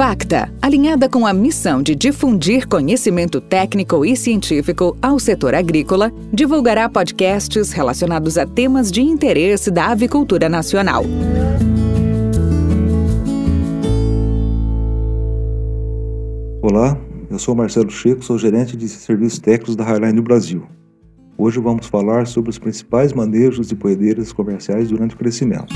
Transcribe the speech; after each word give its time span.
Facta, 0.00 0.50
alinhada 0.62 1.10
com 1.10 1.26
a 1.26 1.32
missão 1.34 1.82
de 1.82 1.94
difundir 1.94 2.66
conhecimento 2.66 3.38
técnico 3.38 4.02
e 4.02 4.16
científico 4.16 4.96
ao 5.02 5.18
setor 5.18 5.54
agrícola, 5.54 6.10
divulgará 6.32 6.88
podcasts 6.88 7.70
relacionados 7.70 8.38
a 8.38 8.46
temas 8.46 8.90
de 8.90 9.02
interesse 9.02 9.70
da 9.70 9.88
avicultura 9.88 10.48
nacional. 10.48 11.04
Olá, 16.62 16.96
eu 17.30 17.38
sou 17.38 17.54
Marcelo 17.54 17.90
Checo, 17.90 18.24
sou 18.24 18.38
gerente 18.38 18.78
de 18.78 18.88
serviços 18.88 19.38
técnicos 19.38 19.76
da 19.76 19.84
Highline 19.84 20.14
do 20.14 20.22
Brasil. 20.22 20.66
Hoje 21.36 21.60
vamos 21.60 21.88
falar 21.88 22.26
sobre 22.26 22.48
os 22.48 22.58
principais 22.58 23.12
manejos 23.12 23.68
de 23.68 23.76
poedeiras 23.76 24.32
comerciais 24.32 24.88
durante 24.88 25.14
o 25.14 25.18
crescimento. 25.18 25.74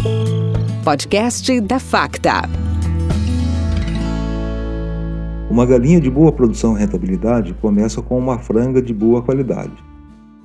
Podcast 0.83 1.61
da 1.61 1.79
Facta. 1.79 2.74
Uma 5.55 5.65
galinha 5.65 6.01
de 6.01 6.11
boa 6.11 6.33
produção 6.33 6.77
e 6.77 6.81
rentabilidade 6.81 7.55
começa 7.55 8.03
com 8.03 8.19
uma 8.19 8.41
franga 8.41 8.83
de 8.83 8.93
boa 8.93 9.23
qualidade. 9.23 9.73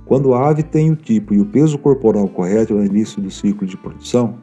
Quando 0.05 0.35
a 0.35 0.47
ave 0.47 0.61
tem 0.61 0.91
o 0.91 0.95
tipo 0.95 1.33
e 1.33 1.41
o 1.41 1.45
peso 1.47 1.79
corporal 1.79 2.27
correto 2.27 2.75
no 2.75 2.85
início 2.85 3.19
do 3.19 3.31
ciclo 3.31 3.65
de 3.65 3.75
produção, 3.75 4.35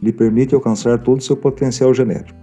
lhe 0.00 0.12
permite 0.12 0.54
alcançar 0.54 1.00
todo 1.00 1.18
o 1.18 1.22
seu 1.22 1.36
potencial 1.36 1.92
genético. 1.92 2.38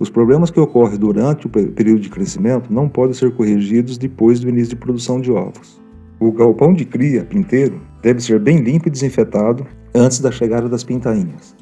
Os 0.00 0.10
problemas 0.10 0.50
que 0.50 0.58
ocorrem 0.58 0.98
durante 0.98 1.46
o 1.46 1.48
período 1.48 2.00
de 2.00 2.10
crescimento 2.10 2.72
não 2.72 2.88
podem 2.88 3.14
ser 3.14 3.32
corrigidos 3.36 3.96
depois 3.96 4.40
do 4.40 4.48
início 4.48 4.70
de 4.70 4.76
produção 4.76 5.20
de 5.20 5.30
ovos. 5.30 5.80
O 6.18 6.32
galpão 6.32 6.74
de 6.74 6.84
cria 6.84 7.24
pinteiro 7.24 7.80
deve 8.02 8.20
ser 8.20 8.40
bem 8.40 8.58
limpo 8.58 8.88
e 8.88 8.90
desinfetado 8.90 9.64
antes 9.94 10.18
da 10.18 10.32
chegada 10.32 10.68
das 10.68 10.82
pintainhas. 10.82 11.54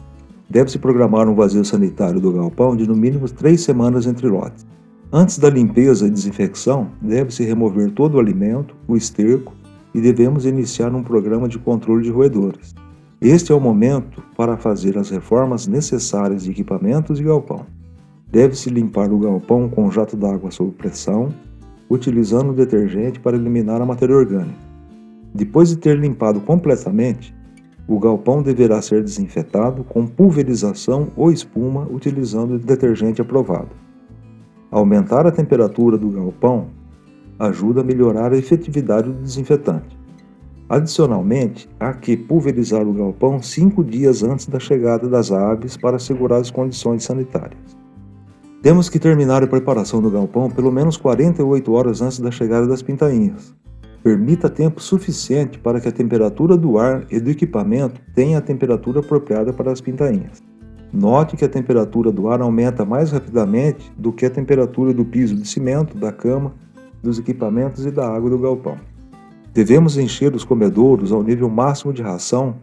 Deve-se 0.49 0.79
programar 0.79 1.29
um 1.29 1.35
vazio 1.35 1.67
sanitário 1.67 2.19
do 2.19 2.33
galpão 2.33 2.75
de 2.75 2.89
no 2.89 2.97
mínimo 2.97 3.29
três 3.29 3.61
semanas 3.61 4.07
entre 4.07 4.27
lotes. 4.27 4.65
Antes 5.17 5.39
da 5.39 5.49
limpeza 5.49 6.09
e 6.09 6.11
desinfecção, 6.11 6.89
deve-se 7.01 7.45
remover 7.45 7.93
todo 7.93 8.17
o 8.17 8.19
alimento, 8.19 8.75
o 8.89 8.97
esterco 8.97 9.55
e 9.95 10.01
devemos 10.01 10.45
iniciar 10.45 10.93
um 10.93 11.05
programa 11.05 11.47
de 11.47 11.57
controle 11.57 12.03
de 12.03 12.11
roedores. 12.11 12.75
Este 13.21 13.53
é 13.53 13.55
o 13.55 13.61
momento 13.61 14.21
para 14.37 14.57
fazer 14.57 14.99
as 14.99 15.11
reformas 15.11 15.69
necessárias 15.69 16.43
de 16.43 16.51
equipamentos 16.51 17.21
e 17.21 17.23
galpão. 17.23 17.65
Deve-se 18.29 18.69
limpar 18.71 19.13
o 19.13 19.21
galpão 19.21 19.69
com 19.69 19.89
jato 19.89 20.17
d'água 20.17 20.51
sob 20.51 20.73
pressão 20.73 21.29
utilizando 21.89 22.53
detergente 22.53 23.21
para 23.21 23.37
eliminar 23.37 23.81
a 23.81 23.87
matéria 23.87 24.17
orgânica. 24.17 24.59
Depois 25.33 25.69
de 25.69 25.77
ter 25.77 25.97
limpado 25.97 26.41
completamente, 26.41 27.33
o 27.87 28.01
galpão 28.01 28.43
deverá 28.43 28.83
ser 28.83 29.05
desinfetado 29.05 29.85
com 29.85 30.09
pulverização 30.09 31.13
ou 31.15 31.31
espuma 31.31 31.87
utilizando 31.89 32.59
detergente 32.59 33.23
aprovado. 33.23 33.84
Aumentar 34.75 35.25
a 35.25 35.31
temperatura 35.31 35.97
do 35.97 36.11
galpão 36.11 36.67
ajuda 37.39 37.81
a 37.81 37.85
melhorar 37.85 38.33
a 38.33 38.37
efetividade 38.37 39.09
do 39.09 39.23
desinfetante. 39.23 39.97
Adicionalmente, 40.69 41.71
há 41.79 41.93
que 41.93 42.17
pulverizar 42.17 42.83
o 42.83 42.93
galpão 42.93 43.41
cinco 43.41 43.85
dias 43.85 44.25
antes 44.25 44.47
da 44.47 44.59
chegada 44.59 45.09
das 45.09 45.31
aves 45.31 45.77
para 45.77 45.95
assegurar 45.95 46.41
as 46.41 46.51
condições 46.51 47.05
sanitárias. 47.05 47.77
Temos 48.63 48.89
que 48.89 48.99
terminar 48.99 49.45
a 49.45 49.47
preparação 49.47 50.03
do 50.03 50.11
galpão 50.11 50.51
pelo 50.51 50.73
menos 50.73 50.97
48 50.97 51.73
horas 51.73 52.03
antes 52.03 52.19
da 52.19 52.33
chegada 52.33 52.67
das 52.67 52.83
pintainhas. 52.83 53.55
Permita 54.03 54.51
tempo 54.51 54.83
suficiente 54.83 55.57
para 55.57 55.81
que 55.81 55.87
a 55.87 55.93
temperatura 55.93 56.57
do 56.57 56.79
ar 56.79 57.07
e 57.13 57.21
do 57.21 57.31
equipamento 57.31 58.01
tenha 58.13 58.39
a 58.39 58.43
temperatura 58.43 58.99
apropriada 58.99 59.53
para 59.53 59.71
as 59.71 59.81
pintainhas. 59.81 60.43
Note 60.97 61.37
que 61.37 61.45
a 61.45 61.49
temperatura 61.49 62.13
do 62.13 62.29
ar 62.29 62.41
aumenta 62.41 62.85
mais 62.85 63.11
rapidamente 63.11 63.93
do 63.99 64.13
que 64.13 64.25
a 64.25 64.31
temperatura 64.31 64.95
do 64.95 65.05
piso 65.05 65.35
de 65.35 65.45
cimento, 65.45 65.99
da 65.99 66.13
cama, 66.13 66.55
dos 67.03 67.19
equipamentos 67.19 67.85
e 67.85 67.91
da 67.91 68.09
água 68.09 68.31
do 68.31 68.39
galpão. 68.39 68.77
Devemos 69.53 69.99
encher 69.99 70.37
os 70.37 70.45
comedouros 70.45 71.11
ao 71.11 71.21
nível 71.21 71.51
máximo 71.51 71.93
de 71.93 72.01
ração, 72.01 72.55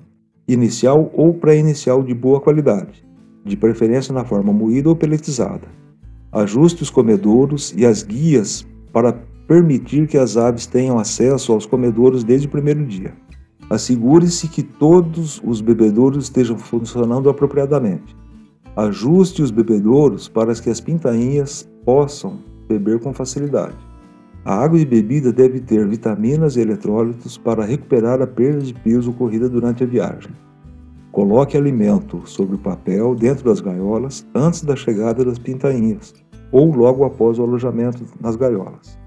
inicial 0.47 1.11
ou 1.13 1.33
pré-inicial 1.33 2.01
de 2.01 2.13
boa 2.13 2.39
qualidade, 2.39 3.05
de 3.43 3.57
preferência 3.57 4.13
na 4.13 4.23
forma 4.23 4.53
moída 4.53 4.87
ou 4.87 4.95
peletizada. 4.95 5.67
Ajuste 6.31 6.83
os 6.83 6.89
comedouros 6.89 7.73
e 7.75 7.85
as 7.85 8.01
guias 8.01 8.65
para 8.93 9.11
permitir 9.45 10.07
que 10.07 10.17
as 10.17 10.37
aves 10.37 10.65
tenham 10.65 10.97
acesso 10.97 11.51
aos 11.51 11.65
comedouros 11.65 12.23
desde 12.23 12.47
o 12.47 12.51
primeiro 12.51 12.85
dia. 12.85 13.13
Assegure-se 13.69 14.47
que 14.47 14.63
todos 14.63 15.41
os 15.43 15.59
bebedouros 15.59 16.23
estejam 16.23 16.57
funcionando 16.57 17.29
apropriadamente. 17.29 18.20
Ajuste 18.75 19.41
os 19.41 19.51
bebedouros 19.51 20.29
para 20.29 20.53
que 20.55 20.69
as 20.69 20.79
pintainhas 20.79 21.69
possam 21.83 22.39
beber 22.69 22.99
com 22.99 23.13
facilidade. 23.13 23.75
A 24.45 24.55
água 24.55 24.79
de 24.79 24.85
bebida 24.85 25.31
deve 25.31 25.59
ter 25.59 25.85
vitaminas 25.85 26.55
e 26.55 26.61
eletrólitos 26.61 27.37
para 27.37 27.65
recuperar 27.65 28.21
a 28.21 28.27
perda 28.27 28.61
de 28.61 28.73
peso 28.73 29.11
ocorrida 29.11 29.49
durante 29.49 29.83
a 29.83 29.87
viagem. 29.87 30.31
Coloque 31.11 31.57
alimento 31.57 32.21
sobre 32.25 32.55
o 32.55 32.59
papel 32.59 33.13
dentro 33.13 33.43
das 33.43 33.59
gaiolas 33.59 34.25
antes 34.33 34.63
da 34.63 34.75
chegada 34.75 35.25
das 35.25 35.37
pintainhas 35.37 36.13
ou 36.49 36.73
logo 36.73 37.03
após 37.03 37.39
o 37.39 37.43
alojamento 37.43 38.05
nas 38.21 38.37
gaiolas. 38.37 38.97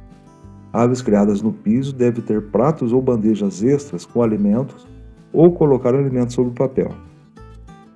Aves 0.75 1.01
criadas 1.01 1.41
no 1.41 1.53
piso 1.53 1.95
devem 1.95 2.23
ter 2.23 2.51
pratos 2.51 2.93
ou 2.93 3.01
bandejas 3.01 3.63
extras 3.63 4.05
com 4.05 4.23
alimentos 4.23 4.87
ou 5.33 5.53
colocar 5.53 5.95
alimentos 5.95 6.35
sobre 6.35 6.51
o 6.51 6.55
papel. 6.55 6.91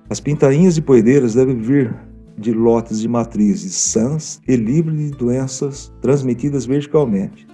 As 0.09 0.19
pintainhas 0.19 0.75
e 0.75 0.81
poedeiras 0.81 1.35
devem 1.35 1.55
vir 1.55 1.95
de 2.35 2.51
lotes 2.51 2.99
de 2.99 3.07
matrizes 3.07 3.75
sãs 3.75 4.41
e 4.47 4.55
livres 4.55 4.97
de 4.97 5.11
doenças 5.11 5.93
transmitidas 6.01 6.65
verticalmente, 6.65 7.47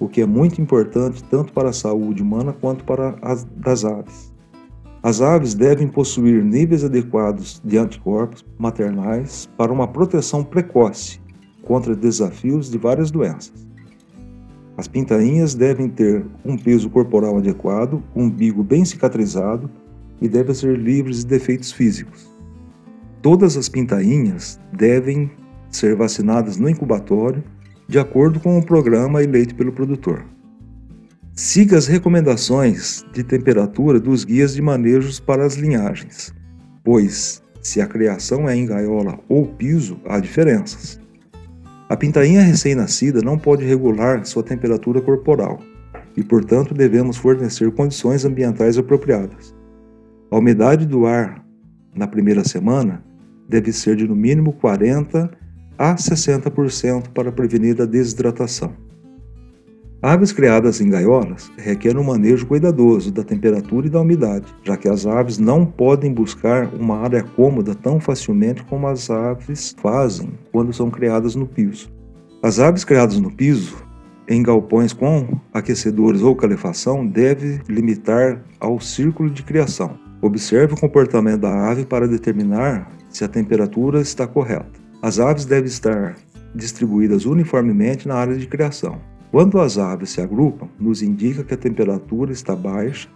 o 0.00 0.08
que 0.08 0.20
é 0.20 0.26
muito 0.26 0.60
importante 0.60 1.22
tanto 1.30 1.52
para 1.52 1.68
a 1.68 1.72
saúde 1.72 2.20
humana 2.20 2.52
quanto 2.52 2.84
para 2.84 3.14
as 3.22 3.44
das 3.44 3.84
aves. 3.84 4.32
As 5.04 5.20
aves 5.20 5.54
devem 5.54 5.86
possuir 5.86 6.42
níveis 6.44 6.82
adequados 6.82 7.62
de 7.64 7.78
anticorpos 7.78 8.44
maternais 8.58 9.48
para 9.56 9.72
uma 9.72 9.86
proteção 9.86 10.42
precoce 10.42 11.20
contra 11.62 11.94
desafios 11.94 12.68
de 12.68 12.76
várias 12.76 13.12
doenças. 13.12 13.68
As 14.76 14.88
pintainhas 14.88 15.54
devem 15.54 15.88
ter 15.88 16.26
um 16.44 16.56
peso 16.56 16.90
corporal 16.90 17.38
adequado, 17.38 18.02
um 18.16 18.24
umbigo 18.24 18.64
bem 18.64 18.84
cicatrizado 18.84 19.70
e 20.20 20.28
devem 20.28 20.54
ser 20.54 20.78
livres 20.78 21.18
de 21.18 21.26
defeitos 21.26 21.72
físicos. 21.72 22.34
Todas 23.22 23.56
as 23.56 23.68
pintainhas 23.68 24.58
devem 24.72 25.30
ser 25.70 25.94
vacinadas 25.94 26.56
no 26.56 26.68
incubatório 26.68 27.42
de 27.86 27.98
acordo 27.98 28.38
com 28.38 28.58
o 28.58 28.64
programa 28.64 29.22
eleito 29.22 29.54
pelo 29.54 29.72
produtor. 29.72 30.24
Siga 31.34 31.76
as 31.76 31.86
recomendações 31.86 33.04
de 33.12 33.22
temperatura 33.24 33.98
dos 33.98 34.24
guias 34.24 34.54
de 34.54 34.62
manejos 34.62 35.18
para 35.18 35.44
as 35.44 35.54
linhagens, 35.54 36.34
pois, 36.84 37.42
se 37.62 37.80
a 37.80 37.86
criação 37.86 38.48
é 38.48 38.56
em 38.56 38.66
gaiola 38.66 39.18
ou 39.28 39.46
piso, 39.46 40.00
há 40.06 40.18
diferenças. 40.20 41.00
A 41.88 41.96
pintainha 41.96 42.42
recém-nascida 42.42 43.20
não 43.22 43.36
pode 43.36 43.64
regular 43.64 44.24
sua 44.24 44.42
temperatura 44.42 45.00
corporal 45.00 45.58
e, 46.16 46.22
portanto, 46.22 46.72
devemos 46.72 47.16
fornecer 47.16 47.70
condições 47.72 48.24
ambientais 48.24 48.78
apropriadas. 48.78 49.54
A 50.30 50.38
umidade 50.38 50.86
do 50.86 51.06
ar 51.06 51.44
na 51.92 52.06
primeira 52.06 52.44
semana 52.44 53.02
deve 53.48 53.72
ser 53.72 53.96
de 53.96 54.06
no 54.06 54.14
mínimo 54.14 54.52
40 54.52 55.28
a 55.76 55.96
60% 55.96 57.08
para 57.08 57.32
prevenir 57.32 57.82
a 57.82 57.84
desidratação. 57.84 58.72
Aves 60.00 60.30
criadas 60.30 60.80
em 60.80 60.88
gaiolas 60.88 61.50
requerem 61.58 62.00
um 62.00 62.04
manejo 62.04 62.46
cuidadoso 62.46 63.10
da 63.10 63.24
temperatura 63.24 63.88
e 63.88 63.90
da 63.90 64.00
umidade, 64.00 64.46
já 64.62 64.76
que 64.76 64.88
as 64.88 65.04
aves 65.04 65.36
não 65.36 65.66
podem 65.66 66.14
buscar 66.14 66.72
uma 66.74 66.98
área 66.98 67.24
cômoda 67.24 67.74
tão 67.74 67.98
facilmente 67.98 68.62
como 68.62 68.86
as 68.86 69.10
aves 69.10 69.74
fazem 69.78 70.30
quando 70.52 70.72
são 70.72 70.90
criadas 70.90 71.34
no 71.34 71.46
piso. 71.46 71.90
As 72.40 72.60
aves 72.60 72.84
criadas 72.84 73.18
no 73.18 73.32
piso, 73.32 73.76
em 74.28 74.44
galpões 74.44 74.92
com 74.92 75.38
aquecedores 75.52 76.22
ou 76.22 76.36
calefação, 76.36 77.04
devem 77.04 77.60
limitar 77.68 78.42
ao 78.60 78.78
círculo 78.78 79.28
de 79.28 79.42
criação. 79.42 79.98
Observe 80.22 80.74
o 80.74 80.76
comportamento 80.76 81.40
da 81.40 81.70
ave 81.70 81.86
para 81.86 82.06
determinar 82.06 82.90
se 83.08 83.24
a 83.24 83.28
temperatura 83.28 84.00
está 84.02 84.26
correta. 84.26 84.78
As 85.00 85.18
aves 85.18 85.46
devem 85.46 85.66
estar 85.66 86.14
distribuídas 86.54 87.24
uniformemente 87.24 88.06
na 88.06 88.16
área 88.16 88.36
de 88.36 88.46
criação. 88.46 89.00
Quando 89.30 89.58
as 89.58 89.78
aves 89.78 90.10
se 90.10 90.20
agrupam, 90.20 90.68
nos 90.78 91.02
indica 91.02 91.42
que 91.42 91.54
a 91.54 91.56
temperatura 91.56 92.32
está 92.32 92.54
baixa 92.54 93.08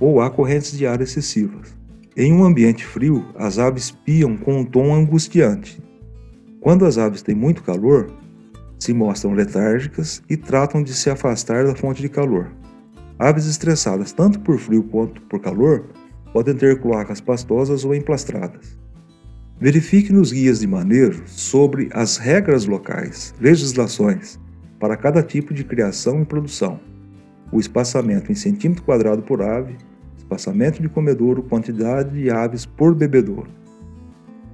ou 0.00 0.20
há 0.20 0.28
correntes 0.30 0.76
de 0.76 0.84
ar 0.84 1.00
excessivas. 1.00 1.76
Em 2.16 2.32
um 2.32 2.44
ambiente 2.44 2.84
frio, 2.84 3.24
as 3.36 3.60
aves 3.60 3.92
piam 3.92 4.36
com 4.36 4.60
um 4.60 4.64
tom 4.64 4.92
angustiante. 4.92 5.80
Quando 6.60 6.84
as 6.84 6.98
aves 6.98 7.22
têm 7.22 7.36
muito 7.36 7.62
calor, 7.62 8.10
se 8.80 8.92
mostram 8.92 9.32
letárgicas 9.32 10.22
e 10.28 10.36
tratam 10.36 10.82
de 10.82 10.92
se 10.92 11.08
afastar 11.08 11.64
da 11.64 11.76
fonte 11.76 12.02
de 12.02 12.08
calor. 12.08 12.50
Aves 13.16 13.46
estressadas 13.46 14.10
tanto 14.10 14.40
por 14.40 14.58
frio 14.58 14.82
quanto 14.82 15.22
por 15.22 15.40
calor 15.40 15.84
podem 16.32 16.54
ter 16.54 16.80
cloacas 16.80 17.20
pastosas 17.20 17.84
ou 17.84 17.94
emplastradas. 17.94 18.78
Verifique 19.60 20.12
nos 20.12 20.30
guias 20.30 20.60
de 20.60 20.66
manejo 20.66 21.24
sobre 21.26 21.88
as 21.92 22.16
regras 22.16 22.66
locais, 22.66 23.34
legislações, 23.40 24.38
para 24.78 24.96
cada 24.96 25.22
tipo 25.22 25.52
de 25.52 25.64
criação 25.64 26.22
e 26.22 26.24
produção, 26.24 26.78
o 27.50 27.58
espaçamento 27.58 28.30
em 28.30 28.34
centímetro 28.34 28.84
quadrado 28.84 29.22
por 29.22 29.42
ave, 29.42 29.76
espaçamento 30.16 30.80
de 30.80 30.88
comedouro, 30.88 31.42
quantidade 31.42 32.10
de 32.22 32.30
aves 32.30 32.64
por 32.64 32.94
bebedouro. 32.94 33.50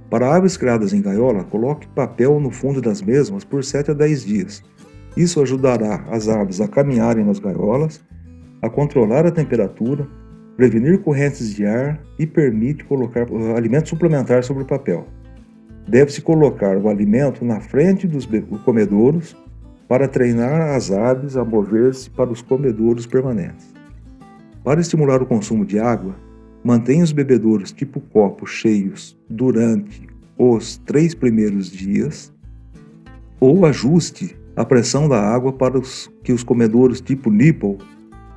Para 0.09 0.35
aves 0.35 0.55
criadas 0.55 0.93
em 0.93 1.01
gaiola, 1.01 1.43
coloque 1.43 1.87
papel 1.89 2.39
no 2.39 2.49
fundo 2.49 2.81
das 2.81 3.01
mesmas 3.01 3.43
por 3.43 3.63
7 3.63 3.91
a 3.91 3.93
10 3.93 4.25
dias. 4.25 4.63
Isso 5.17 5.41
ajudará 5.41 6.05
as 6.09 6.27
aves 6.27 6.61
a 6.61 6.67
caminharem 6.67 7.25
nas 7.25 7.39
gaiolas, 7.39 8.01
a 8.61 8.69
controlar 8.69 9.25
a 9.25 9.31
temperatura, 9.31 10.07
prevenir 10.55 10.99
correntes 11.01 11.53
de 11.53 11.65
ar 11.65 12.01
e 12.17 12.25
permite 12.25 12.83
colocar 12.85 13.27
alimento 13.55 13.89
suplementar 13.89 14.43
sobre 14.43 14.63
o 14.63 14.65
papel. 14.65 15.07
Deve-se 15.87 16.21
colocar 16.21 16.77
o 16.77 16.89
alimento 16.89 17.45
na 17.45 17.59
frente 17.59 18.07
dos 18.07 18.27
comedouros 18.63 19.35
para 19.87 20.07
treinar 20.07 20.75
as 20.75 20.91
aves 20.91 21.37
a 21.37 21.45
mover-se 21.45 22.09
para 22.09 22.31
os 22.31 22.41
comedouros 22.41 23.05
permanentes. 23.05 23.73
Para 24.63 24.81
estimular 24.81 25.21
o 25.21 25.27
consumo 25.27 25.63
de 25.63 25.77
água, 25.77 26.15
mantenha 26.63 27.03
os 27.03 27.11
bebedouros 27.11 27.71
tipo 27.71 27.99
copo 27.99 28.47
cheios 28.47 29.15
durante 29.29 30.07
os 30.37 30.77
três 30.77 31.13
primeiros 31.13 31.69
dias 31.69 32.33
ou 33.39 33.65
ajuste 33.65 34.35
a 34.55 34.65
pressão 34.65 35.07
da 35.07 35.21
água 35.21 35.53
para 35.53 35.77
os, 35.77 36.09
que 36.23 36.33
os 36.33 36.43
comedouros 36.43 36.99
tipo 36.99 37.29
nipple 37.29 37.77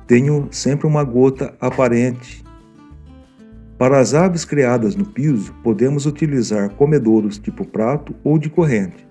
tenho 0.09 0.47
sempre 0.49 0.87
uma 0.87 1.03
gota 1.03 1.53
aparente. 1.61 2.43
Para 3.77 3.99
as 3.99 4.15
aves 4.15 4.43
criadas 4.43 4.95
no 4.95 5.05
piso, 5.05 5.53
podemos 5.63 6.07
utilizar 6.07 6.71
comedouros 6.71 7.37
tipo 7.37 7.63
prato 7.63 8.15
ou 8.23 8.39
de 8.39 8.49
corrente. 8.49 9.07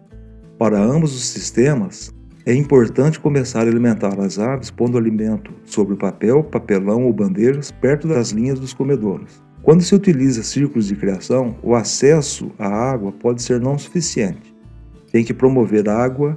Para 0.59 0.77
ambos 0.77 1.15
os 1.15 1.25
sistemas, 1.25 2.12
é 2.45 2.53
importante 2.53 3.21
começar 3.21 3.61
a 3.61 3.71
alimentar 3.71 4.19
as 4.19 4.41
aves 4.41 4.73
pondo 4.73 4.99
alimento 4.99 5.53
sobre 5.65 5.95
papel, 5.95 6.43
papelão 6.43 7.05
ou 7.05 7.12
bandeiras 7.12 7.71
perto 7.71 8.09
das 8.09 8.31
linhas 8.31 8.59
dos 8.59 8.75
comedouros. 8.75 9.41
Quando 9.62 9.83
se 9.83 9.95
utiliza 9.95 10.43
círculos 10.43 10.89
de 10.89 10.97
criação, 10.97 11.55
o 11.62 11.77
acesso 11.77 12.50
à 12.59 12.67
água 12.67 13.12
pode 13.12 13.41
ser 13.41 13.61
não 13.61 13.79
suficiente. 13.79 14.53
Tem 15.12 15.25
que 15.25 15.33
promover 15.33 15.89
água 15.89 16.37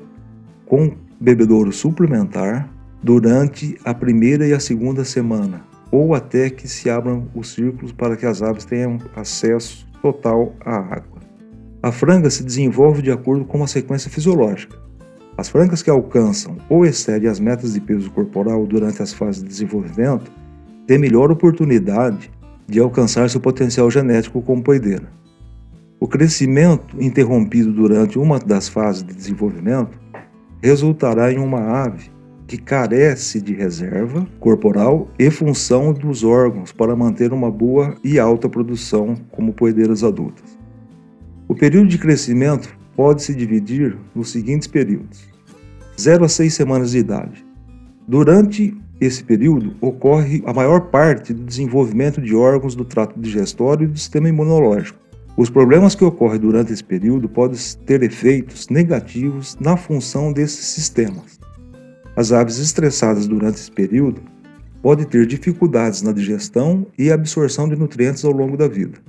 com 0.68 0.92
bebedouro 1.20 1.72
suplementar 1.72 2.70
durante 3.04 3.78
a 3.84 3.94
primeira 3.94 4.48
e 4.48 4.54
a 4.54 4.60
segunda 4.60 5.04
semana, 5.04 5.64
ou 5.92 6.14
até 6.14 6.50
que 6.50 6.68
se 6.68 6.90
abram 6.90 7.28
os 7.34 7.54
círculos 7.54 7.92
para 7.92 8.16
que 8.16 8.26
as 8.26 8.42
aves 8.42 8.66
tenham 8.66 8.98
acesso 9.16 9.88
total 10.02 10.56
à 10.64 10.76
água. 10.76 11.20
A 11.84 11.92
franga 11.92 12.30
se 12.30 12.44
desenvolve 12.44 13.02
de 13.02 13.12
acordo 13.12 13.44
com 13.44 13.58
uma 13.58 13.68
sequência 13.68 14.10
fisiológica. 14.10 14.78
As 15.36 15.50
frangas 15.50 15.82
que 15.82 15.90
alcançam 15.90 16.58
ou 16.70 16.86
excedem 16.86 17.28
as 17.28 17.40
metas 17.40 17.74
de 17.74 17.82
peso 17.82 18.12
corporal 18.12 18.68
durante 18.68 19.02
as 19.02 19.14
fases 19.14 19.42
de 19.42 19.50
desenvolvimento 19.50 20.32
têm 20.86 21.00
melhor 21.00 21.32
oportunidade 21.32 22.32
de 22.68 22.80
alcançar 22.80 23.30
seu 23.30 23.42
potencial 23.42 23.90
genético 23.90 24.42
como 24.42 24.62
poedeira. 24.62 25.12
O 26.00 26.08
crescimento 26.08 26.96
interrompido 27.02 27.72
durante 27.72 28.20
uma 28.20 28.38
das 28.40 28.70
fases 28.70 29.04
de 29.04 29.14
desenvolvimento 29.14 30.00
resultará 30.62 31.32
em 31.32 31.40
uma 31.40 31.84
ave 31.84 32.12
que 32.52 32.58
carece 32.58 33.40
de 33.40 33.54
reserva 33.54 34.28
corporal 34.38 35.08
e 35.18 35.32
função 35.32 35.94
dos 35.94 36.22
órgãos 36.22 36.74
para 36.74 36.98
manter 36.98 37.32
uma 37.32 37.50
boa 37.50 37.96
e 38.04 38.20
alta 38.20 38.50
produção 38.50 39.16
como 39.32 39.54
poedeiras 39.54 40.04
adultas. 40.04 40.60
O 41.48 41.56
período 41.56 41.88
de 41.88 41.98
crescimento 41.98 42.78
pode 42.94 43.24
se 43.24 43.34
dividir 43.34 43.96
nos 44.14 44.32
seguintes 44.32 44.68
períodos: 44.68 45.30
0 45.98 46.26
a 46.26 46.28
6 46.28 46.54
semanas 46.54 46.92
de 46.92 46.98
idade. 46.98 47.46
Durante 48.06 48.76
esse 49.00 49.24
período 49.24 49.74
ocorre 49.80 50.44
a 50.46 50.52
maior 50.52 50.90
parte 50.90 51.34
do 51.34 51.46
desenvolvimento 51.46 52.22
de 52.22 52.36
órgãos 52.36 52.76
do 52.76 52.84
trato 52.84 53.18
digestório 53.18 53.86
e 53.86 53.88
do 53.88 53.98
sistema 53.98 54.28
imunológico. 54.28 55.00
Os 55.38 55.50
problemas 55.50 55.96
que 55.96 56.04
ocorrem 56.04 56.42
durante 56.42 56.74
esse 56.74 56.84
período 56.84 57.30
podem 57.30 57.58
ter 57.86 58.04
efeitos 58.04 58.68
negativos 58.68 59.58
na 59.58 59.78
função 59.78 60.34
desses 60.34 60.66
sistemas. 60.66 61.41
As 62.22 62.32
aves 62.32 62.60
estressadas 62.60 63.26
durante 63.26 63.56
esse 63.56 63.72
período 63.72 64.22
podem 64.80 65.08
ter 65.08 65.26
dificuldades 65.26 66.04
na 66.04 66.12
digestão 66.12 66.86
e 66.96 67.12
absorção 67.12 67.68
de 67.68 67.76
nutrientes 67.76 68.24
ao 68.24 68.32
longo 68.32 68.56
da 68.56 68.68
vida. 68.68 69.00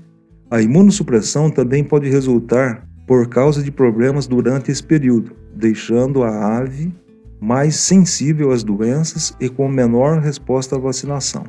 A 0.51 0.63
imunossupressão 0.63 1.51
também 1.51 1.85
pode 1.85 2.09
resultar 2.09 2.89
por 3.07 3.29
causa 3.29 3.63
de 3.63 3.71
problemas 3.71 4.27
durante 4.27 4.71
esse 4.71 4.83
período, 4.83 5.37
deixando 5.55 6.23
a 6.23 6.57
ave 6.57 6.91
mais 7.39 7.77
sensível 7.77 8.51
às 8.51 8.65
doenças 8.65 9.37
e 9.39 9.47
com 9.47 9.69
menor 9.69 10.19
resposta 10.19 10.77
à 10.77 10.79
vacinação. 10.79 11.45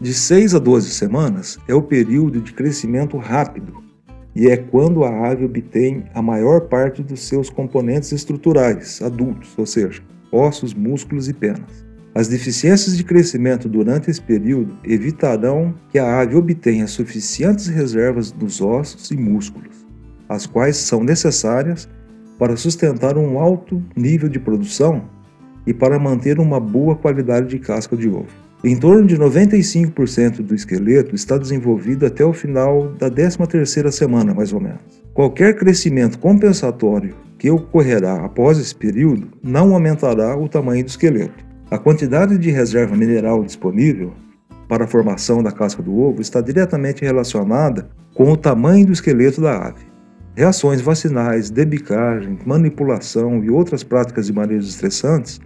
De 0.00 0.14
6 0.14 0.54
a 0.54 0.58
12 0.58 0.88
semanas 0.92 1.58
é 1.68 1.74
o 1.74 1.82
período 1.82 2.40
de 2.40 2.54
crescimento 2.54 3.18
rápido 3.18 3.84
e 4.34 4.48
é 4.48 4.56
quando 4.56 5.04
a 5.04 5.28
ave 5.28 5.44
obtém 5.44 6.04
a 6.14 6.22
maior 6.22 6.62
parte 6.68 7.02
dos 7.02 7.20
seus 7.20 7.50
componentes 7.50 8.12
estruturais 8.12 9.02
adultos, 9.02 9.52
ou 9.58 9.66
seja, 9.66 10.02
ossos, 10.32 10.72
músculos 10.72 11.28
e 11.28 11.34
penas. 11.34 11.84
As 12.14 12.28
deficiências 12.28 12.96
de 12.96 13.04
crescimento 13.04 13.68
durante 13.68 14.10
esse 14.10 14.20
período 14.20 14.76
evitarão 14.84 15.74
que 15.90 15.98
a 15.98 16.20
ave 16.20 16.36
obtenha 16.36 16.86
suficientes 16.86 17.68
reservas 17.68 18.30
dos 18.30 18.60
ossos 18.60 19.10
e 19.10 19.16
músculos, 19.16 19.86
as 20.28 20.46
quais 20.46 20.76
são 20.76 21.04
necessárias 21.04 21.88
para 22.38 22.56
sustentar 22.56 23.16
um 23.16 23.38
alto 23.38 23.82
nível 23.96 24.28
de 24.28 24.40
produção 24.40 25.04
e 25.66 25.72
para 25.72 25.98
manter 25.98 26.40
uma 26.40 26.58
boa 26.58 26.96
qualidade 26.96 27.46
de 27.48 27.58
casca 27.58 27.96
de 27.96 28.08
ovo. 28.08 28.41
Em 28.64 28.76
torno 28.76 29.08
de 29.08 29.16
95% 29.16 30.36
do 30.36 30.54
esqueleto 30.54 31.16
está 31.16 31.36
desenvolvido 31.36 32.06
até 32.06 32.24
o 32.24 32.32
final 32.32 32.92
da 32.92 33.10
13ª 33.10 33.90
semana, 33.90 34.32
mais 34.32 34.52
ou 34.52 34.60
menos. 34.60 35.02
Qualquer 35.12 35.56
crescimento 35.56 36.16
compensatório 36.20 37.16
que 37.36 37.50
ocorrerá 37.50 38.24
após 38.24 38.58
esse 38.58 38.72
período 38.72 39.32
não 39.42 39.74
aumentará 39.74 40.38
o 40.38 40.48
tamanho 40.48 40.84
do 40.84 40.88
esqueleto. 40.88 41.44
A 41.72 41.76
quantidade 41.76 42.38
de 42.38 42.52
reserva 42.52 42.94
mineral 42.94 43.42
disponível 43.42 44.12
para 44.68 44.84
a 44.84 44.88
formação 44.88 45.42
da 45.42 45.50
casca 45.50 45.82
do 45.82 45.98
ovo 45.98 46.22
está 46.22 46.40
diretamente 46.40 47.04
relacionada 47.04 47.88
com 48.14 48.30
o 48.30 48.36
tamanho 48.36 48.86
do 48.86 48.92
esqueleto 48.92 49.40
da 49.40 49.70
ave. 49.70 49.84
Reações 50.36 50.80
vacinais, 50.80 51.50
debicagem, 51.50 52.38
manipulação 52.46 53.42
e 53.42 53.50
outras 53.50 53.82
práticas 53.82 54.26
de 54.26 54.32
manejo 54.32 54.68
estressantes 54.68 55.40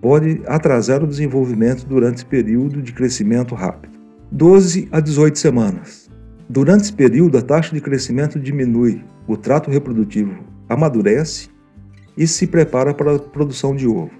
podem 0.00 0.42
atrasar 0.46 1.02
o 1.02 1.06
desenvolvimento 1.06 1.84
durante 1.86 2.16
esse 2.16 2.26
período 2.26 2.80
de 2.80 2.92
crescimento 2.92 3.54
rápido. 3.54 3.98
12 4.32 4.88
a 4.90 5.00
18 5.00 5.38
semanas. 5.38 6.08
Durante 6.48 6.84
esse 6.84 6.92
período, 6.92 7.36
a 7.36 7.42
taxa 7.42 7.74
de 7.74 7.80
crescimento 7.80 8.38
diminui, 8.38 9.04
o 9.26 9.36
trato 9.36 9.70
reprodutivo 9.70 10.44
amadurece 10.68 11.48
e 12.16 12.26
se 12.26 12.46
prepara 12.46 12.94
para 12.94 13.16
a 13.16 13.18
produção 13.18 13.74
de 13.74 13.86
ovo. 13.86 14.10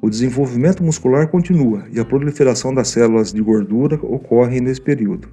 O 0.00 0.08
desenvolvimento 0.08 0.82
muscular 0.82 1.28
continua 1.28 1.84
e 1.92 1.98
a 1.98 2.04
proliferação 2.04 2.72
das 2.72 2.88
células 2.88 3.32
de 3.32 3.42
gordura 3.42 3.96
ocorre 3.96 4.60
nesse 4.60 4.80
período. 4.80 5.28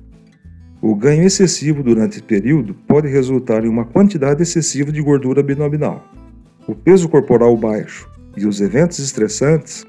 O 0.82 0.96
ganho 0.96 1.24
excessivo 1.24 1.84
durante 1.84 2.14
esse 2.14 2.24
período 2.24 2.74
pode 2.88 3.08
resultar 3.08 3.64
em 3.64 3.70
uma 3.70 3.86
quantidade 3.86 4.42
excessiva 4.42 4.92
de 4.92 5.02
gordura 5.02 5.42
abdominal. 5.42 6.04
O 6.68 6.74
peso 6.74 7.08
corporal 7.08 7.56
baixo 7.56 8.10
e 8.38 8.46
os 8.46 8.62
eventos 8.62 9.00
estressantes 9.00 9.86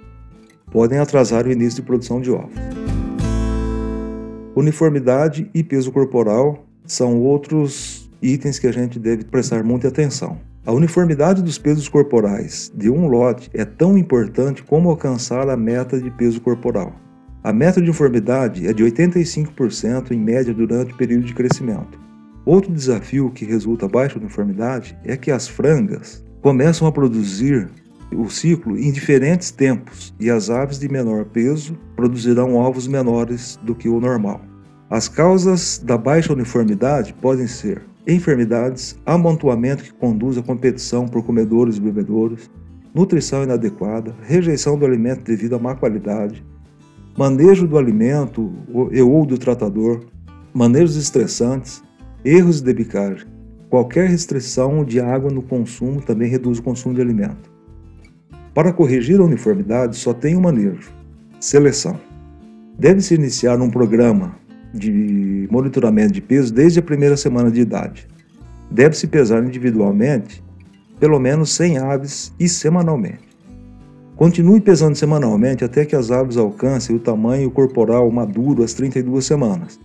podem 0.71 0.99
atrasar 0.99 1.47
o 1.47 1.53
início 1.53 1.81
de 1.81 1.87
produção 1.87 2.21
de 2.21 2.31
ovos. 2.31 2.55
Uniformidade 4.55 5.51
e 5.55 5.63
peso 5.63 5.93
corporal 5.93 6.67
são 6.87 7.21
outros 7.21 8.11
itens 8.23 8.59
que 8.59 8.67
a 8.67 8.73
gente 8.73 8.99
deve 8.99 9.25
prestar 9.25 9.63
muita 9.63 9.89
atenção. 9.89 10.39
A 10.65 10.73
uniformidade 10.73 11.43
dos 11.43 11.59
pesos 11.59 11.89
corporais 11.89 12.73
de 12.75 12.91
um 12.91 13.07
lote 13.07 13.51
é 13.55 13.65
tão 13.65 13.97
importante 13.97 14.63
como 14.63 14.91
alcançar 14.91 15.49
a 15.49 15.57
meta 15.57 16.01
de 16.01 16.11
peso 16.11 16.41
corporal. 16.41 16.93
A 17.45 17.53
meta 17.53 17.81
de 17.81 17.87
uniformidade 17.87 18.67
é 18.67 18.73
de 18.73 18.83
85% 18.83 20.11
em 20.11 20.19
média 20.19 20.53
durante 20.53 20.93
o 20.93 20.97
período 20.97 21.27
de 21.27 21.35
crescimento. 21.35 22.01
Outro 22.45 22.73
desafio 22.73 23.31
que 23.31 23.45
resulta 23.45 23.87
baixa 23.87 24.19
uniformidade 24.19 24.99
é 25.05 25.17
que 25.17 25.31
as 25.31 25.47
frangas 25.47 26.25
começam 26.43 26.89
a 26.89 26.93
produzir 26.93 27.69
o 28.15 28.29
ciclo 28.29 28.79
em 28.79 28.93
diferentes 28.93 29.51
tempos 29.51 30.15
e 30.19 30.31
as 30.31 30.51
aves 30.51 30.79
de 30.79 30.89
menor 30.89 31.25
peso 31.25 31.77
produzirão 31.95 32.55
ovos 32.55 32.87
menores 32.87 33.59
do 33.63 33.75
que 33.75 33.89
o 33.89 34.01
normal. 34.01 34.41
As 34.89 35.09
causas 35.09 35.79
da 35.85 35.99
baixa 35.99 36.33
uniformidade 36.33 37.13
podem 37.15 37.47
ser 37.47 37.83
enfermidades, 38.07 38.97
amontoamento 39.05 39.83
que 39.83 39.93
conduz 39.93 40.39
à 40.39 40.43
competição 40.43 41.07
por 41.07 41.25
comedores 41.25 41.77
e 41.77 41.81
bebedouros, 41.81 42.51
nutrição 42.95 43.43
inadequada, 43.43 44.15
rejeição 44.23 44.79
do 44.79 44.87
alimento 44.87 45.25
devido 45.25 45.57
à 45.57 45.59
má 45.59 45.75
qualidade, 45.75 46.45
manejo 47.19 47.67
do 47.67 47.77
alimento 47.77 48.53
e 48.93 49.03
ou 49.03 49.27
do 49.27 49.37
tratador, 49.37 50.05
manejos 50.55 50.97
estressantes, 50.97 51.83
erros 52.25 52.59
de 52.59 52.65
debicagem, 52.67 53.27
Qualquer 53.69 54.09
restrição 54.09 54.85
de 54.85 55.01
água 55.01 55.31
no 55.31 55.43
consumo 55.43 56.01
também 56.01 56.31
reduz 56.31 56.59
o 56.59 56.63
consumo 56.63 56.95
de 56.95 57.01
alimento. 57.01 57.51
Para 58.57 58.73
corrigir 58.73 59.21
a 59.21 59.25
uniformidade, 59.25 59.99
só 59.99 60.15
tem 60.15 60.35
um 60.35 60.41
manejo: 60.41 60.91
seleção. 61.39 62.01
Deve-se 62.79 63.15
iniciar 63.15 63.61
um 63.61 63.69
programa 63.69 64.35
de 64.73 65.47
monitoramento 65.51 66.15
de 66.15 66.23
peso 66.23 66.55
desde 66.55 66.79
a 66.79 66.83
primeira 66.83 67.19
semana 67.19 67.51
de 67.51 67.61
idade. 67.61 68.09
Deve-se 68.71 69.09
pesar 69.09 69.45
individualmente 69.45 70.43
pelo 70.99 71.19
menos 71.19 71.51
100 71.51 71.77
aves 71.77 72.33
e 72.41 72.49
semanalmente. 72.49 73.29
Continue 74.17 74.63
pesando 74.63 74.95
semanalmente 74.95 75.63
até 75.63 75.85
que 75.85 75.95
as 75.95 76.11
aves 76.11 76.39
alcancem 76.39 76.97
o 76.97 76.99
tamanho 76.99 77.51
corporal 77.51 78.11
maduro 78.11 78.63
às 78.63 78.73
32 78.73 79.27
semanas, 79.27 79.79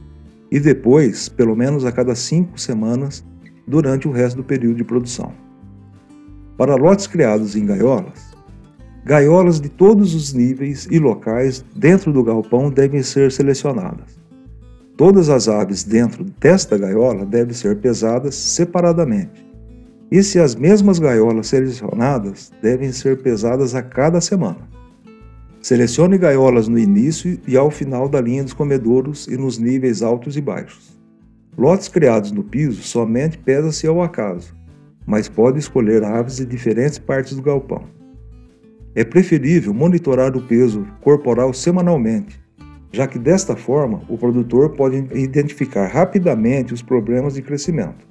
e 0.50 0.62
depois, 0.62 1.28
pelo 1.28 1.58
menos 1.58 1.84
a 1.84 1.92
cada 1.92 2.16
5 2.16 2.58
semanas, 2.58 3.22
durante 3.68 4.08
o 4.08 4.12
resto 4.12 4.38
do 4.38 4.46
período 4.46 4.78
de 4.78 4.86
produção. 4.86 5.34
Para 6.58 6.76
lotes 6.76 7.08
criados 7.08 7.58
em 7.58 7.66
gaiolas, 7.66 8.31
gaiolas 9.04 9.60
de 9.60 9.68
todos 9.70 10.14
os 10.14 10.34
níveis 10.34 10.88
e 10.92 11.00
locais 11.00 11.66
dentro 11.76 12.14
do 12.14 12.24
galpão 12.24 12.70
devem 12.70 13.02
ser 13.02 13.32
selecionadas. 13.32 14.20
Todas 14.96 15.30
as 15.30 15.48
aves 15.48 15.84
dentro 15.84 16.24
desta 16.40 16.78
gaiola 16.78 17.26
devem 17.26 17.54
ser 17.54 17.80
pesadas 17.80 18.36
separadamente. 18.36 19.44
E 20.12 20.22
se 20.22 20.40
as 20.40 20.54
mesmas 20.54 21.00
gaiolas 21.00 21.48
selecionadas 21.48 22.52
devem 22.62 22.92
ser 22.92 23.22
pesadas 23.24 23.74
a 23.74 23.82
cada 23.82 24.22
semana. 24.22 24.70
Selecione 25.62 26.18
gaiolas 26.18 26.68
no 26.68 26.78
início 26.78 27.40
e 27.48 27.58
ao 27.58 27.72
final 27.72 28.08
da 28.08 28.22
linha 28.22 28.44
dos 28.44 28.54
comedouros 28.54 29.28
e 29.28 29.38
nos 29.38 29.58
níveis 29.58 30.04
altos 30.04 30.38
e 30.38 30.42
baixos. 30.42 31.00
Lotes 31.58 31.88
criados 31.88 32.32
no 32.32 32.44
piso 32.44 32.84
somente 32.84 33.38
pesa-se 33.38 33.88
ao 33.88 34.02
acaso, 34.02 34.56
mas 35.06 35.28
pode 35.28 35.60
escolher 35.60 36.04
aves 36.04 36.38
de 36.38 36.46
diferentes 36.46 37.00
partes 37.00 37.36
do 37.36 37.42
galpão. 37.42 38.01
É 38.94 39.06
preferível 39.06 39.74
monitorar 39.74 40.36
o 40.36 40.42
peso 40.42 40.86
corporal 41.00 41.54
semanalmente, 41.54 42.42
já 42.92 43.08
que 43.08 43.18
desta 43.18 43.56
forma 43.56 44.02
o 44.10 44.18
produtor 44.18 44.72
pode 44.72 44.98
identificar 45.14 45.88
rapidamente 45.88 46.74
os 46.74 46.82
problemas 46.82 47.36
de 47.36 47.42
crescimento. 47.42 48.06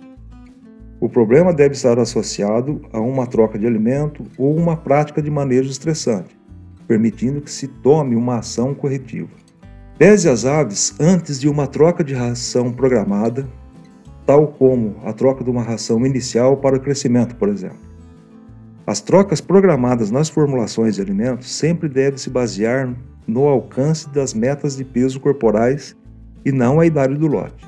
O 0.98 1.08
problema 1.08 1.52
deve 1.52 1.74
estar 1.74 1.98
associado 1.98 2.80
a 2.92 3.00
uma 3.00 3.26
troca 3.26 3.58
de 3.58 3.66
alimento 3.66 4.24
ou 4.38 4.56
uma 4.56 4.76
prática 4.76 5.20
de 5.20 5.30
manejo 5.30 5.70
estressante, 5.70 6.38
permitindo 6.88 7.42
que 7.42 7.50
se 7.50 7.68
tome 7.68 8.16
uma 8.16 8.38
ação 8.38 8.74
corretiva. 8.74 9.28
Pese 9.98 10.30
as 10.30 10.46
aves 10.46 10.94
antes 10.98 11.38
de 11.38 11.46
uma 11.46 11.66
troca 11.66 12.02
de 12.02 12.14
ração 12.14 12.72
programada, 12.72 13.46
tal 14.24 14.48
como 14.48 14.96
a 15.04 15.12
troca 15.12 15.44
de 15.44 15.50
uma 15.50 15.62
ração 15.62 16.06
inicial 16.06 16.56
para 16.56 16.76
o 16.76 16.80
crescimento, 16.80 17.36
por 17.36 17.50
exemplo. 17.50 17.89
As 18.90 19.00
trocas 19.00 19.40
programadas 19.40 20.10
nas 20.10 20.28
formulações 20.28 20.96
de 20.96 21.00
alimentos 21.00 21.48
sempre 21.48 21.88
devem 21.88 22.18
se 22.18 22.28
basear 22.28 22.92
no 23.24 23.46
alcance 23.46 24.08
das 24.08 24.34
metas 24.34 24.76
de 24.76 24.84
peso 24.84 25.20
corporais 25.20 25.94
e 26.44 26.50
não 26.50 26.80
a 26.80 26.86
idade 26.86 27.14
do 27.14 27.28
lote. 27.28 27.64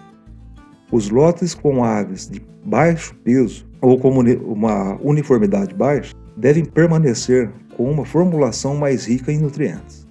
Os 0.90 1.10
lotes 1.10 1.54
com 1.54 1.84
aves 1.84 2.28
de 2.28 2.42
baixo 2.64 3.14
peso 3.22 3.64
ou 3.80 4.00
com 4.00 4.10
uma 4.10 4.98
uniformidade 5.00 5.72
baixa 5.76 6.12
devem 6.36 6.64
permanecer 6.64 7.48
com 7.76 7.88
uma 7.88 8.04
formulação 8.04 8.74
mais 8.74 9.06
rica 9.06 9.30
em 9.30 9.38
nutrientes. 9.38 10.04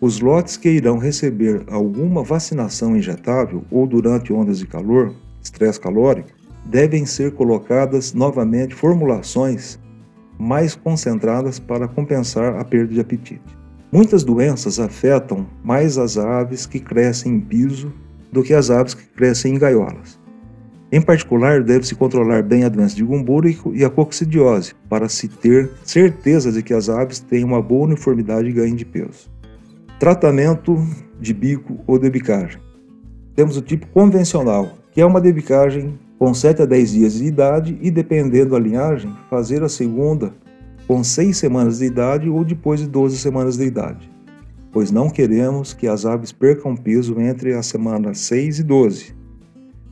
Os 0.00 0.18
lotes 0.18 0.56
que 0.56 0.70
irão 0.70 0.98
receber 0.98 1.62
alguma 1.70 2.24
vacinação 2.24 2.96
injetável 2.96 3.62
ou 3.70 3.86
durante 3.86 4.32
ondas 4.32 4.58
de 4.58 4.66
calor, 4.66 5.14
estresse 5.40 5.78
calórico, 5.78 6.30
devem 6.66 7.06
ser 7.06 7.30
colocadas 7.32 8.12
novamente 8.12 8.74
formulações 8.74 9.80
mais 10.38 10.74
concentradas 10.74 11.58
para 11.58 11.88
compensar 11.88 12.56
a 12.56 12.64
perda 12.64 12.94
de 12.94 13.00
apetite. 13.00 13.42
Muitas 13.92 14.24
doenças 14.24 14.80
afetam 14.80 15.46
mais 15.62 15.98
as 15.98 16.16
aves 16.16 16.66
que 16.66 16.80
crescem 16.80 17.34
em 17.34 17.40
piso 17.40 17.92
do 18.32 18.42
que 18.42 18.54
as 18.54 18.70
aves 18.70 18.94
que 18.94 19.04
crescem 19.04 19.54
em 19.54 19.58
gaiolas. 19.58 20.18
Em 20.90 21.00
particular, 21.00 21.62
deve-se 21.62 21.94
controlar 21.94 22.42
bem 22.42 22.64
a 22.64 22.68
doença 22.68 22.94
de 22.94 23.02
gumburo 23.02 23.48
e 23.72 23.84
a 23.84 23.88
coccidiose, 23.88 24.74
para 24.88 25.08
se 25.08 25.26
ter 25.26 25.70
certeza 25.84 26.52
de 26.52 26.62
que 26.62 26.74
as 26.74 26.90
aves 26.90 27.18
têm 27.18 27.44
uma 27.44 27.62
boa 27.62 27.86
uniformidade 27.86 28.48
e 28.48 28.52
ganho 28.52 28.76
de 28.76 28.84
peso. 28.84 29.30
Tratamento 29.98 30.76
de 31.18 31.32
bico 31.32 31.78
ou 31.86 31.98
debicagem. 31.98 32.60
Temos 33.34 33.56
o 33.56 33.62
tipo 33.62 33.86
convencional, 33.86 34.70
que 34.90 35.00
é 35.00 35.06
uma 35.06 35.20
debicagem 35.20 35.98
com 36.22 36.32
7 36.32 36.62
a 36.62 36.66
10 36.66 36.92
dias 36.92 37.14
de 37.14 37.24
idade 37.24 37.76
e, 37.82 37.90
dependendo 37.90 38.50
da 38.50 38.58
linhagem, 38.60 39.12
fazer 39.28 39.60
a 39.64 39.68
segunda 39.68 40.32
com 40.86 41.02
6 41.02 41.36
semanas 41.36 41.78
de 41.78 41.86
idade 41.86 42.28
ou 42.28 42.44
depois 42.44 42.78
de 42.78 42.86
12 42.86 43.18
semanas 43.18 43.56
de 43.56 43.64
idade 43.64 44.12
pois 44.72 44.90
não 44.90 45.10
queremos 45.10 45.74
que 45.74 45.86
as 45.86 46.06
aves 46.06 46.32
percam 46.32 46.74
peso 46.74 47.20
entre 47.20 47.52
as 47.52 47.66
semanas 47.66 48.18
6 48.20 48.60
e 48.60 48.62
12, 48.62 49.14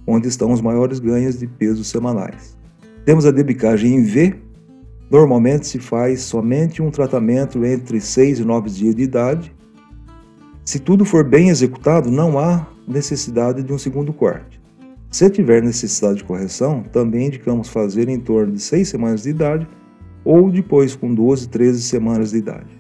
onde 0.07 0.27
estão 0.27 0.53
os 0.53 0.61
maiores 0.61 0.99
ganhos 0.99 1.39
de 1.39 1.47
peso 1.47 1.85
semanais. 1.85 2.57
Temos 3.05 3.27
a 3.27 3.31
debicagem 3.31 3.97
em 3.97 4.03
V. 4.03 4.37
Normalmente 5.11 5.67
se 5.67 5.79
faz 5.79 6.23
somente 6.23 6.81
um 6.81 6.91
tratamento 6.91 7.65
entre 7.65 8.01
6 8.01 8.39
e 8.39 8.45
9 8.45 8.71
dias 8.71 8.95
de 8.95 9.03
idade. 9.03 9.55
Se 10.65 10.79
tudo 10.79 11.05
for 11.05 11.25
bem 11.25 11.51
executado, 11.51 12.09
não 12.11 12.39
há 12.39 12.67
necessidade 12.89 13.63
de 13.63 13.73
um 13.73 13.79
segundo 13.79 14.13
corte. 14.13 14.60
Se 15.11 15.29
tiver 15.29 15.61
necessidade 15.61 16.19
de 16.19 16.25
correção, 16.25 16.85
também 16.93 17.27
indicamos 17.27 17.69
fazer 17.69 18.09
em 18.09 18.21
torno 18.21 18.53
de 18.53 18.61
6 18.61 18.89
semanas 18.89 19.23
de 19.25 19.31
idade 19.31 19.67
ou 20.25 20.51
depois 20.51 20.95
com 20.95 21.13
12, 21.13 21.49
13 21.49 21.83
semanas 21.83 22.31
de 22.31 22.39
idade. 22.39 22.79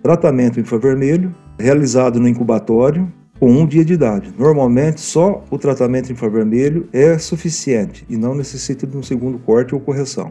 Tratamento 0.00 0.60
infravermelho, 0.60 1.34
realizado 1.58 2.20
no 2.20 2.28
incubatório, 2.28 3.12
com 3.40 3.50
um 3.50 3.66
dia 3.66 3.84
de 3.84 3.94
idade. 3.94 4.32
Normalmente, 4.38 5.00
só 5.00 5.42
o 5.50 5.58
tratamento 5.58 6.12
infravermelho 6.12 6.88
é 6.92 7.18
suficiente 7.18 8.06
e 8.08 8.16
não 8.16 8.34
necessita 8.34 8.86
de 8.86 8.96
um 8.96 9.02
segundo 9.02 9.38
corte 9.38 9.74
ou 9.74 9.80
correção. 9.80 10.30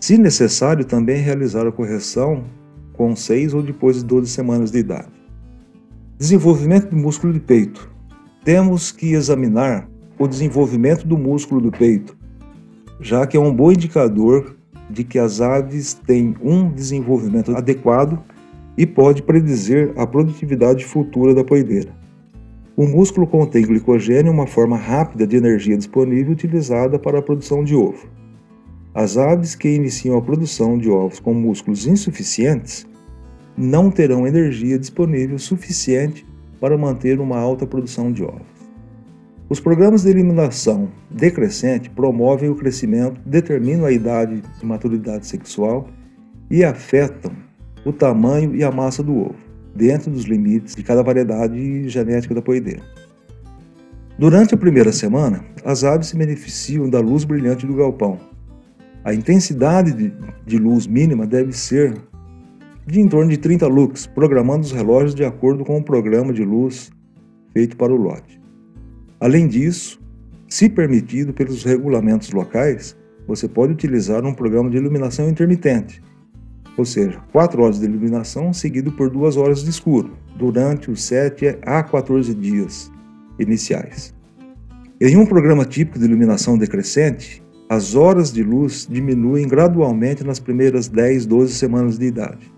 Se 0.00 0.16
necessário, 0.16 0.84
também 0.84 1.20
realizar 1.20 1.66
a 1.66 1.72
correção 1.72 2.44
com 2.94 3.14
6 3.14 3.52
ou 3.54 3.62
depois 3.62 3.96
de 3.96 4.04
12 4.04 4.30
semanas 4.30 4.70
de 4.70 4.78
idade. 4.78 5.12
Desenvolvimento 6.16 6.88
do 6.88 6.96
músculo 6.96 7.32
de 7.32 7.40
peito. 7.40 7.90
Temos 8.44 8.92
que 8.92 9.12
examinar 9.12 9.88
o 10.18 10.26
desenvolvimento 10.26 11.06
do 11.06 11.18
músculo 11.18 11.60
do 11.60 11.70
peito, 11.70 12.16
já 13.00 13.26
que 13.26 13.36
é 13.36 13.40
um 13.40 13.54
bom 13.54 13.72
indicador 13.72 14.56
de 14.88 15.04
que 15.04 15.18
as 15.18 15.40
aves 15.40 15.94
têm 15.94 16.34
um 16.42 16.70
desenvolvimento 16.70 17.56
adequado 17.56 18.22
e 18.76 18.86
pode 18.86 19.22
predizer 19.22 19.92
a 19.96 20.06
produtividade 20.06 20.84
futura 20.84 21.34
da 21.34 21.44
poideira. 21.44 21.90
O 22.76 22.86
músculo 22.86 23.26
contém 23.26 23.64
glicogênio, 23.64 24.30
uma 24.30 24.46
forma 24.46 24.76
rápida 24.76 25.26
de 25.26 25.36
energia 25.36 25.76
disponível 25.76 26.32
utilizada 26.32 26.98
para 26.98 27.18
a 27.18 27.22
produção 27.22 27.64
de 27.64 27.74
ovo. 27.74 28.06
As 28.94 29.16
aves 29.16 29.54
que 29.54 29.68
iniciam 29.68 30.16
a 30.16 30.22
produção 30.22 30.76
de 30.78 30.90
ovos 30.90 31.18
com 31.18 31.32
músculos 31.32 31.86
insuficientes 31.86 32.86
não 33.56 33.90
terão 33.90 34.26
energia 34.26 34.78
disponível 34.78 35.38
suficiente 35.38 36.26
para 36.60 36.76
manter 36.76 37.18
uma 37.18 37.38
alta 37.38 37.66
produção 37.66 38.12
de 38.12 38.22
ovos. 38.22 38.55
Os 39.48 39.60
programas 39.60 40.02
de 40.02 40.10
eliminação 40.10 40.88
decrescente 41.08 41.88
promovem 41.88 42.50
o 42.50 42.56
crescimento, 42.56 43.20
determinam 43.24 43.86
a 43.86 43.92
idade 43.92 44.42
de 44.58 44.66
maturidade 44.66 45.24
sexual 45.24 45.88
e 46.50 46.64
afetam 46.64 47.30
o 47.84 47.92
tamanho 47.92 48.56
e 48.56 48.64
a 48.64 48.72
massa 48.72 49.04
do 49.04 49.16
ovo, 49.16 49.36
dentro 49.72 50.10
dos 50.10 50.24
limites 50.24 50.74
de 50.74 50.82
cada 50.82 51.00
variedade 51.00 51.88
genética 51.88 52.34
da 52.34 52.42
poideira. 52.42 52.82
Durante 54.18 54.52
a 54.52 54.58
primeira 54.58 54.90
semana, 54.90 55.44
as 55.64 55.84
aves 55.84 56.08
se 56.08 56.16
beneficiam 56.16 56.90
da 56.90 56.98
luz 56.98 57.22
brilhante 57.22 57.66
do 57.66 57.76
galpão. 57.76 58.18
A 59.04 59.14
intensidade 59.14 59.92
de, 59.92 60.12
de 60.44 60.58
luz 60.58 60.88
mínima 60.88 61.24
deve 61.24 61.52
ser 61.52 61.94
de 62.84 63.00
em 63.00 63.06
torno 63.06 63.30
de 63.30 63.36
30 63.36 63.64
lux, 63.68 64.06
programando 64.08 64.62
os 64.62 64.72
relógios 64.72 65.14
de 65.14 65.24
acordo 65.24 65.64
com 65.64 65.78
o 65.78 65.84
programa 65.84 66.32
de 66.32 66.44
luz 66.44 66.90
feito 67.52 67.76
para 67.76 67.92
o 67.92 67.96
lote. 67.96 68.45
Além 69.20 69.48
disso, 69.48 70.00
se 70.48 70.68
permitido 70.68 71.32
pelos 71.32 71.64
regulamentos 71.64 72.30
locais, 72.30 72.96
você 73.26 73.48
pode 73.48 73.72
utilizar 73.72 74.24
um 74.24 74.34
programa 74.34 74.70
de 74.70 74.76
iluminação 74.76 75.28
intermitente, 75.28 76.02
ou 76.76 76.84
seja, 76.84 77.20
4 77.32 77.62
horas 77.62 77.80
de 77.80 77.86
iluminação 77.86 78.52
seguido 78.52 78.92
por 78.92 79.10
2 79.10 79.36
horas 79.36 79.64
de 79.64 79.70
escuro, 79.70 80.12
durante 80.36 80.90
os 80.90 81.02
7 81.02 81.58
a 81.62 81.82
14 81.82 82.34
dias 82.34 82.92
iniciais. 83.38 84.14
Em 85.00 85.16
um 85.16 85.26
programa 85.26 85.64
típico 85.64 85.98
de 85.98 86.04
iluminação 86.04 86.56
decrescente, 86.56 87.42
as 87.68 87.94
horas 87.94 88.32
de 88.32 88.42
luz 88.42 88.86
diminuem 88.88 89.48
gradualmente 89.48 90.22
nas 90.22 90.38
primeiras 90.38 90.88
10, 90.88 91.26
12 91.26 91.54
semanas 91.54 91.98
de 91.98 92.06
idade. 92.06 92.52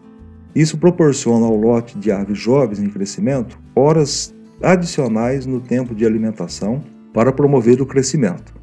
Isso 0.55 0.77
proporciona 0.77 1.47
ao 1.47 1.57
lote 1.57 1.99
de 1.99 2.11
aves 2.11 2.39
jovens 2.39 2.81
em 2.81 2.89
crescimento 2.89 3.59
horas 3.75 4.35
adicionais 4.63 5.47
no 5.47 5.61
tempo 5.61 5.95
de 5.95 6.05
alimentação 6.05 6.83
para 7.13 7.33
promover 7.33 7.81
o 7.81 7.87
crescimento. 7.87 8.55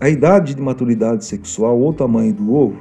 A 0.00 0.08
idade 0.08 0.54
de 0.54 0.62
maturidade 0.62 1.24
sexual 1.24 1.78
ou 1.80 1.92
tamanho 1.92 2.32
do 2.34 2.52
ovo 2.52 2.78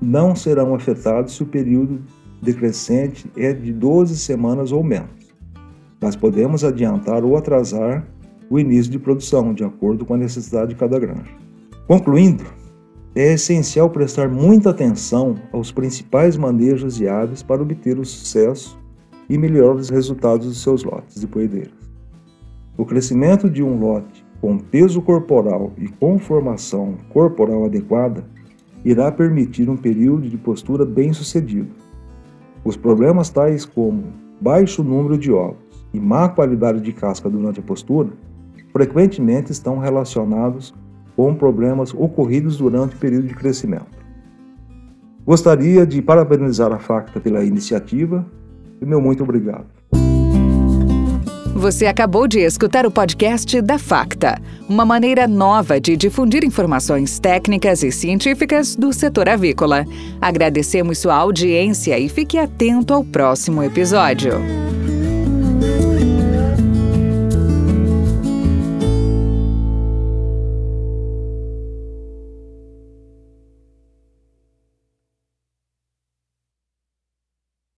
não 0.00 0.34
serão 0.34 0.74
afetados 0.74 1.34
se 1.34 1.42
o 1.42 1.46
período 1.46 2.00
decrescente 2.40 3.30
é 3.36 3.52
de 3.52 3.72
12 3.72 4.16
semanas 4.16 4.72
ou 4.72 4.82
menos. 4.82 5.10
Mas 6.00 6.14
podemos 6.14 6.64
adiantar 6.64 7.24
ou 7.24 7.36
atrasar 7.36 8.06
o 8.48 8.58
início 8.58 8.90
de 8.90 8.98
produção, 8.98 9.52
de 9.52 9.64
acordo 9.64 10.06
com 10.06 10.14
a 10.14 10.18
necessidade 10.18 10.70
de 10.70 10.76
cada 10.76 10.98
granja. 10.98 11.30
Concluindo, 11.86 12.44
é 13.14 13.32
essencial 13.32 13.90
prestar 13.90 14.28
muita 14.28 14.70
atenção 14.70 15.34
aos 15.52 15.72
principais 15.72 16.36
manejos 16.36 16.96
de 16.96 17.08
aves 17.08 17.42
para 17.42 17.62
obter 17.62 17.98
o 17.98 18.04
sucesso 18.04 18.77
e 19.28 19.36
melhores 19.36 19.90
resultados 19.90 20.46
dos 20.46 20.62
seus 20.62 20.84
lotes 20.84 21.20
de 21.20 21.26
poedeiras. 21.26 21.72
O 22.76 22.84
crescimento 22.84 23.50
de 23.50 23.62
um 23.62 23.78
lote 23.78 24.24
com 24.40 24.58
peso 24.58 25.02
corporal 25.02 25.72
e 25.76 25.88
conformação 25.88 26.94
corporal 27.10 27.64
adequada 27.64 28.24
irá 28.84 29.10
permitir 29.10 29.68
um 29.68 29.76
período 29.76 30.28
de 30.28 30.36
postura 30.36 30.86
bem 30.86 31.12
sucedido. 31.12 31.70
Os 32.64 32.76
problemas 32.76 33.28
tais 33.30 33.64
como 33.64 34.12
baixo 34.40 34.82
número 34.82 35.18
de 35.18 35.32
ovos 35.32 35.86
e 35.92 35.98
má 35.98 36.28
qualidade 36.28 36.80
de 36.80 36.92
casca 36.92 37.28
durante 37.28 37.60
a 37.60 37.62
postura 37.62 38.10
frequentemente 38.72 39.50
estão 39.50 39.78
relacionados 39.78 40.74
com 41.16 41.34
problemas 41.34 41.92
ocorridos 41.92 42.58
durante 42.58 42.94
o 42.94 42.98
período 42.98 43.26
de 43.26 43.34
crescimento. 43.34 43.98
Gostaria 45.26 45.84
de 45.84 46.00
parabenizar 46.00 46.72
a 46.72 46.78
FACTA 46.78 47.18
pela 47.20 47.44
iniciativa 47.44 48.24
e 48.80 48.86
meu 48.86 49.00
muito 49.00 49.22
obrigado. 49.22 49.66
Você 51.58 51.86
acabou 51.86 52.28
de 52.28 52.38
escutar 52.38 52.86
o 52.86 52.90
podcast 52.90 53.60
da 53.60 53.80
Facta, 53.80 54.40
uma 54.68 54.84
maneira 54.84 55.26
nova 55.26 55.80
de 55.80 55.96
difundir 55.96 56.44
informações 56.44 57.18
técnicas 57.18 57.82
e 57.82 57.90
científicas 57.90 58.76
do 58.76 58.92
setor 58.92 59.28
avícola. 59.28 59.84
Agradecemos 60.20 60.98
sua 60.98 61.16
audiência 61.16 61.98
e 61.98 62.08
fique 62.08 62.38
atento 62.38 62.94
ao 62.94 63.04
próximo 63.04 63.60
episódio. 63.60 64.34